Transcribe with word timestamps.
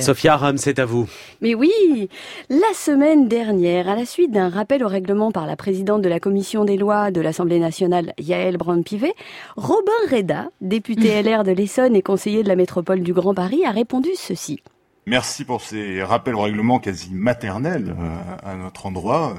Sophia 0.00 0.36
Ram, 0.36 0.58
c'est 0.58 0.78
à 0.78 0.84
vous. 0.84 1.08
Mais 1.40 1.56
oui, 1.56 2.08
la 2.48 2.72
semaine 2.72 3.26
dernière, 3.26 3.88
à 3.88 3.96
la 3.96 4.06
suite 4.06 4.30
d'un 4.30 4.48
rappel 4.48 4.84
au 4.84 4.86
règlement 4.86 5.32
par 5.32 5.44
la 5.44 5.56
présidente 5.56 6.02
de 6.02 6.08
la 6.08 6.20
commission 6.20 6.64
des 6.64 6.76
lois 6.76 7.10
de 7.10 7.20
l'Assemblée 7.20 7.58
nationale, 7.58 8.14
Yael 8.16 8.58
Brand-Pivet, 8.58 9.12
Robin 9.56 9.90
Reda, 10.08 10.50
député 10.60 11.20
LR 11.24 11.42
de 11.42 11.50
l'Essonne 11.50 11.96
et 11.96 12.02
conseiller 12.02 12.44
de 12.44 12.48
la 12.48 12.54
métropole 12.54 13.00
du 13.00 13.12
Grand 13.12 13.34
Paris, 13.34 13.64
a 13.64 13.72
répondu 13.72 14.10
ceci. 14.14 14.62
Merci 15.06 15.44
pour 15.44 15.62
ces 15.62 16.00
rappels 16.04 16.36
au 16.36 16.42
règlement 16.42 16.78
quasi 16.78 17.12
maternels 17.12 17.96
euh, 17.98 18.50
à 18.52 18.54
notre 18.54 18.86
endroit. 18.86 19.34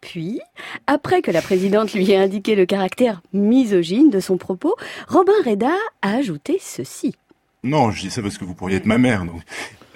Puis, 0.00 0.38
après 0.86 1.20
que 1.20 1.32
la 1.32 1.42
présidente 1.42 1.92
lui 1.94 2.12
ait 2.12 2.16
indiqué 2.16 2.54
le 2.54 2.64
caractère 2.64 3.22
misogyne 3.32 4.10
de 4.10 4.20
son 4.20 4.36
propos, 4.36 4.76
Robin 5.08 5.32
Reda 5.44 5.72
a 6.00 6.14
ajouté 6.14 6.58
ceci. 6.60 7.16
Non, 7.64 7.90
je 7.90 8.02
dis 8.02 8.10
ça 8.10 8.22
parce 8.22 8.38
que 8.38 8.44
vous 8.44 8.54
pourriez 8.54 8.76
être 8.76 8.86
ma 8.86 8.98
mère. 8.98 9.24
Donc. 9.24 9.40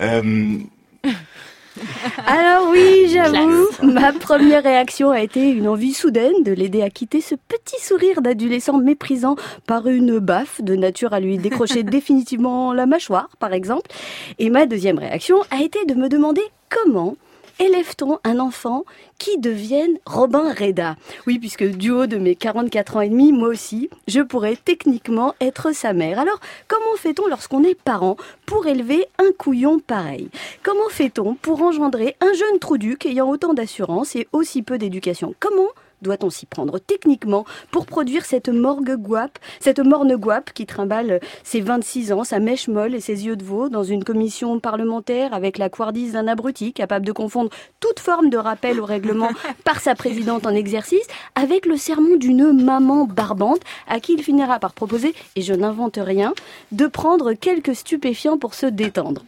Euh... 0.01 0.59
Alors 2.27 2.71
oui, 2.71 3.09
j'avoue, 3.13 3.69
ma 3.83 4.13
première 4.13 4.63
réaction 4.63 5.11
a 5.11 5.21
été 5.21 5.51
une 5.51 5.69
envie 5.69 5.93
soudaine 5.93 6.43
de 6.43 6.51
l'aider 6.51 6.83
à 6.83 6.91
quitter 6.91 7.21
ce 7.21 7.35
petit 7.35 7.81
sourire 7.81 8.21
d'adolescent 8.21 8.79
méprisant 8.79 9.37
par 9.67 9.87
une 9.87 10.19
baffe 10.19 10.61
de 10.61 10.75
nature 10.75 11.13
à 11.13 11.21
lui 11.21 11.39
décrocher 11.39 11.83
définitivement 11.85 12.73
la 12.73 12.87
mâchoire, 12.87 13.29
par 13.39 13.53
exemple. 13.53 13.91
Et 14.39 14.51
ma 14.51 14.67
deuxième 14.67 14.99
réaction 14.99 15.37
a 15.51 15.63
été 15.63 15.85
de 15.85 15.95
me 15.95 16.09
demander 16.09 16.43
comment 16.69 17.17
élève-t-on 17.59 18.19
un 18.25 18.39
enfant 18.39 18.85
qui 19.19 19.39
devienne 19.39 19.99
Robin 20.07 20.53
Reda? 20.53 20.97
Oui, 21.27 21.39
puisque 21.39 21.65
du 21.65 21.91
haut 21.91 22.07
de 22.07 22.17
mes 22.17 22.35
44 22.35 22.97
ans 22.97 23.01
et 23.01 23.09
demi, 23.09 23.33
moi 23.33 23.49
aussi, 23.49 23.91
je 24.07 24.21
pourrais 24.21 24.57
techniquement 24.57 25.35
être 25.41 25.73
sa 25.73 25.93
mère. 25.93 26.19
Alors, 26.19 26.41
comment 26.69 26.97
fait-on 26.97 27.27
lorsqu'on 27.27 27.65
est 27.65 27.75
parent 27.75 28.17
pour 28.47 28.67
élever 28.67 29.07
un 29.19 29.33
couillon 29.37 29.79
pareil? 29.79 30.29
Comment 30.63 30.89
fait-on 30.89 31.35
pour 31.35 31.63
engendrer 31.63 32.17
un 32.21 32.33
jeune 32.33 32.59
trouduc 32.59 33.07
ayant 33.07 33.29
autant 33.29 33.55
d'assurance 33.55 34.17
et 34.17 34.29
aussi 34.33 34.63
peu 34.63 34.79
d'éducation? 34.79 35.35
Comment 35.41 35.69
doit-on 36.03 36.31
s'y 36.31 36.47
prendre 36.47 36.79
techniquement 36.79 37.45
pour 37.71 37.87
produire 37.87 38.25
cette 38.25 38.49
morgue 38.49 38.97
guape, 38.97 39.39
cette 39.61 39.81
morne 39.81 40.17
guape 40.17 40.53
qui 40.53 40.67
trimballe 40.67 41.21
ses 41.45 41.61
26 41.61 42.13
ans, 42.13 42.25
sa 42.25 42.39
mèche 42.39 42.69
molle 42.69 42.95
et 42.95 43.01
ses 43.01 43.27
yeux 43.27 43.37
de 43.37 43.45
veau 43.45 43.69
dans 43.69 43.85
une 43.85 44.05
commission 44.05 44.61
parlementaire 44.61 45.35
avec 45.35 45.59
la 45.59 45.69
couardise 45.69 46.13
d'un 46.13 46.29
abruti 46.29 46.73
capable 46.73 47.07
de 47.07 47.13
confondre 47.13 47.51
toute 47.81 48.01
forme 48.01 48.31
de 48.31 48.37
rappel 48.37 48.81
au 48.81 48.85
règlement 48.85 49.31
par 49.65 49.81
sa 49.81 49.95
présidente 49.95 50.47
en 50.47 50.55
exercice 50.55 51.07
avec 51.35 51.67
le 51.67 51.77
sermon 51.77 52.17
d'une 52.17 52.53
maman 52.65 53.05
barbante 53.05 53.61
à 53.87 54.01
qui 54.01 54.15
il 54.15 54.23
finira 54.23 54.59
par 54.59 54.73
proposer, 54.73 55.15
et 55.37 55.43
je 55.43 55.55
n'invente 55.55 55.99
rien, 56.01 56.35
de 56.73 56.87
prendre 56.87 57.33
quelques 57.33 57.75
stupéfiants 57.75 58.39
pour 58.39 58.55
se 58.55 58.67
détendre. 58.67 59.25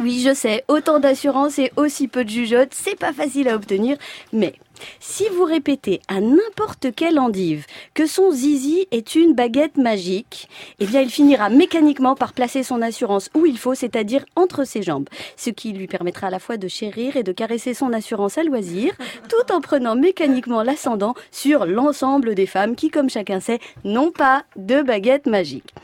Oui, 0.00 0.22
je 0.24 0.32
sais, 0.32 0.64
autant 0.68 1.00
d'assurance 1.00 1.58
et 1.58 1.72
aussi 1.76 2.06
peu 2.06 2.24
de 2.24 2.30
jugeote, 2.30 2.68
c'est 2.72 2.96
pas 2.96 3.12
facile 3.12 3.48
à 3.48 3.56
obtenir, 3.56 3.96
mais 4.32 4.54
si 5.00 5.28
vous 5.28 5.44
répétez 5.44 6.00
à 6.08 6.20
n'importe 6.20 6.88
quel 6.94 7.18
endive 7.18 7.66
que 7.94 8.06
son 8.06 8.30
zizi 8.30 8.86
est 8.90 9.14
une 9.14 9.34
baguette 9.34 9.76
magique, 9.76 10.48
eh 10.80 10.86
bien 10.86 11.00
il 11.00 11.10
finira 11.10 11.48
mécaniquement 11.48 12.14
par 12.14 12.32
placer 12.32 12.62
son 12.62 12.82
assurance 12.82 13.30
où 13.34 13.46
il 13.46 13.58
faut, 13.58 13.74
c'est-à-dire 13.74 14.24
entre 14.36 14.64
ses 14.64 14.82
jambes, 14.82 15.08
ce 15.36 15.50
qui 15.50 15.72
lui 15.72 15.86
permettra 15.86 16.28
à 16.28 16.30
la 16.30 16.38
fois 16.38 16.56
de 16.56 16.68
chérir 16.68 17.16
et 17.16 17.22
de 17.22 17.32
caresser 17.32 17.74
son 17.74 17.92
assurance 17.92 18.38
à 18.38 18.42
loisir, 18.42 18.92
tout 19.28 19.52
en 19.52 19.60
prenant 19.60 19.96
mécaniquement 19.96 20.62
l'ascendant 20.62 21.14
sur 21.30 21.66
l'ensemble 21.66 22.34
des 22.34 22.46
femmes 22.46 22.76
qui, 22.76 22.90
comme 22.90 23.10
chacun 23.10 23.40
sait, 23.40 23.60
n'ont 23.84 24.10
pas 24.10 24.44
de 24.56 24.82
baguette 24.82 25.26
magique. 25.26 25.74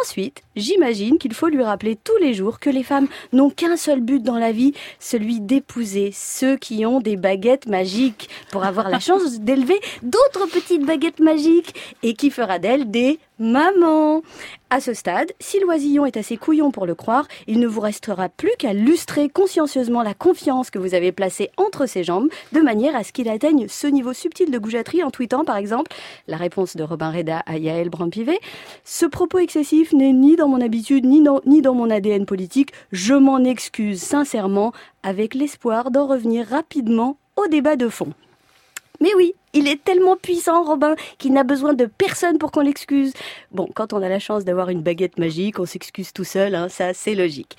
Ensuite, 0.00 0.42
j'imagine 0.56 1.18
qu'il 1.18 1.34
faut 1.34 1.48
lui 1.48 1.62
rappeler 1.62 1.96
tous 1.96 2.16
les 2.16 2.34
jours 2.34 2.58
que 2.60 2.70
les 2.70 2.82
femmes 2.82 3.08
n'ont 3.32 3.50
qu'un 3.50 3.76
seul 3.76 4.00
but 4.00 4.22
dans 4.22 4.38
la 4.38 4.52
vie, 4.52 4.72
celui 4.98 5.40
d'épouser 5.40 6.10
ceux 6.14 6.56
qui 6.56 6.86
ont 6.86 7.00
des 7.00 7.16
baguettes 7.16 7.66
magiques 7.66 8.28
pour 8.52 8.62
avoir 8.64 8.88
la 8.88 9.00
chance 9.00 9.40
d'élever 9.40 9.80
d'autres 10.04 10.46
petites 10.46 10.86
baguettes 10.86 11.18
magiques 11.18 11.74
et 12.04 12.14
qui 12.14 12.30
fera 12.30 12.60
d'elle 12.60 12.88
des 12.88 13.18
mamans. 13.40 14.22
À 14.70 14.80
ce 14.80 14.94
stade, 14.94 15.32
si 15.40 15.58
l'oisillon 15.58 16.06
est 16.06 16.16
assez 16.16 16.36
couillon 16.36 16.70
pour 16.70 16.86
le 16.86 16.94
croire, 16.94 17.26
il 17.46 17.58
ne 17.58 17.66
vous 17.66 17.80
restera 17.80 18.28
plus 18.28 18.52
qu'à 18.58 18.72
lustrer 18.72 19.28
consciencieusement 19.28 20.02
la 20.02 20.14
confiance 20.14 20.70
que 20.70 20.78
vous 20.78 20.94
avez 20.94 21.12
placée 21.12 21.50
entre 21.56 21.86
ses 21.86 22.04
jambes, 22.04 22.28
de 22.52 22.60
manière 22.60 22.94
à 22.94 23.02
ce 23.02 23.12
qu'il 23.12 23.28
atteigne 23.28 23.66
ce 23.68 23.86
niveau 23.86 24.12
subtil 24.12 24.50
de 24.50 24.58
goujaterie 24.58 25.02
en 25.02 25.10
tweetant, 25.10 25.44
par 25.44 25.56
exemple, 25.56 25.92
la 26.28 26.36
réponse 26.36 26.76
de 26.76 26.84
Robin 26.84 27.10
Reda 27.10 27.42
à 27.46 27.56
Yael 27.58 27.90
Brampivet. 27.90 28.38
Ce 28.84 29.06
propos 29.06 29.38
excessif 29.38 29.92
n'est 29.92 30.12
ni 30.12 30.36
dans 30.36 30.48
mon 30.48 30.60
habitude, 30.60 31.04
ni 31.04 31.22
dans, 31.22 31.40
ni 31.44 31.62
dans 31.62 31.74
mon 31.74 31.90
ADN 31.90 32.26
politique. 32.26 32.72
Je 32.92 33.14
m'en 33.14 33.42
excuse 33.44 34.00
sincèrement, 34.00 34.72
avec 35.02 35.34
l'espoir 35.34 35.90
d'en 35.90 36.06
revenir 36.06 36.46
rapidement 36.46 37.16
au 37.36 37.48
débat 37.48 37.76
de 37.76 37.88
fond. 37.88 38.12
Mais 39.02 39.12
oui, 39.16 39.34
il 39.52 39.66
est 39.66 39.82
tellement 39.82 40.14
puissant, 40.14 40.62
Robin, 40.62 40.94
qu'il 41.18 41.32
n'a 41.32 41.42
besoin 41.42 41.74
de 41.74 41.86
personne 41.86 42.38
pour 42.38 42.52
qu'on 42.52 42.60
l'excuse. 42.60 43.12
Bon, 43.50 43.68
quand 43.74 43.92
on 43.92 44.00
a 44.00 44.08
la 44.08 44.20
chance 44.20 44.44
d'avoir 44.44 44.68
une 44.68 44.80
baguette 44.80 45.18
magique, 45.18 45.58
on 45.58 45.66
s'excuse 45.66 46.12
tout 46.12 46.22
seul, 46.22 46.54
hein, 46.54 46.68
ça 46.68 46.94
c'est 46.94 47.16
logique. 47.16 47.56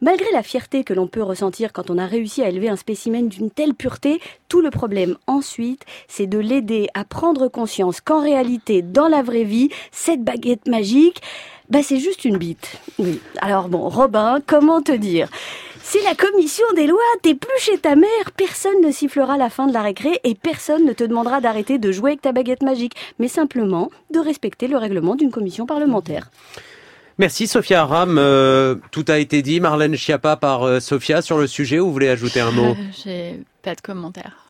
Malgré 0.00 0.24
la 0.32 0.42
fierté 0.42 0.84
que 0.84 0.94
l'on 0.94 1.06
peut 1.06 1.22
ressentir 1.22 1.74
quand 1.74 1.90
on 1.90 1.98
a 1.98 2.06
réussi 2.06 2.40
à 2.42 2.48
élever 2.48 2.70
un 2.70 2.76
spécimen 2.76 3.28
d'une 3.28 3.50
telle 3.50 3.74
pureté, 3.74 4.22
tout 4.48 4.62
le 4.62 4.70
problème 4.70 5.18
ensuite, 5.26 5.82
c'est 6.08 6.26
de 6.26 6.38
l'aider 6.38 6.88
à 6.94 7.04
prendre 7.04 7.48
conscience 7.48 8.00
qu'en 8.00 8.22
réalité, 8.22 8.80
dans 8.80 9.08
la 9.08 9.22
vraie 9.22 9.44
vie, 9.44 9.68
cette 9.92 10.24
baguette 10.24 10.66
magique, 10.66 11.20
bah 11.68 11.82
c'est 11.82 12.00
juste 12.00 12.24
une 12.24 12.38
bite. 12.38 12.80
Oui. 12.98 13.20
Alors 13.42 13.68
bon, 13.68 13.90
Robin, 13.90 14.38
comment 14.46 14.80
te 14.80 14.92
dire? 14.92 15.28
Si 15.88 16.02
la 16.02 16.16
commission 16.16 16.66
des 16.74 16.88
lois 16.88 16.98
t'es 17.22 17.36
plus 17.36 17.60
chez 17.60 17.78
ta 17.78 17.94
mère, 17.94 18.32
personne 18.36 18.80
ne 18.82 18.90
sifflera 18.90 19.36
la 19.36 19.50
fin 19.50 19.68
de 19.68 19.72
la 19.72 19.82
récré 19.82 20.18
et 20.24 20.34
personne 20.34 20.84
ne 20.84 20.92
te 20.92 21.04
demandera 21.04 21.40
d'arrêter 21.40 21.78
de 21.78 21.92
jouer 21.92 22.10
avec 22.10 22.22
ta 22.22 22.32
baguette 22.32 22.64
magique, 22.64 22.94
mais 23.20 23.28
simplement 23.28 23.90
de 24.12 24.18
respecter 24.18 24.66
le 24.66 24.78
règlement 24.78 25.14
d'une 25.14 25.30
commission 25.30 25.64
parlementaire. 25.64 26.30
Merci 27.18 27.46
Sophia 27.46 27.82
Aram. 27.82 28.18
Euh, 28.18 28.74
tout 28.90 29.04
a 29.06 29.18
été 29.18 29.42
dit. 29.42 29.60
Marlène 29.60 29.94
Schiappa 29.94 30.34
par 30.34 30.64
euh, 30.64 30.80
Sophia 30.80 31.22
sur 31.22 31.38
le 31.38 31.46
sujet. 31.46 31.78
Vous 31.78 31.92
voulez 31.92 32.08
ajouter 32.08 32.40
un 32.40 32.50
mot? 32.50 32.76
J'ai 33.04 33.40
pas 33.62 33.76
de 33.76 33.80
commentaire. 33.80 34.44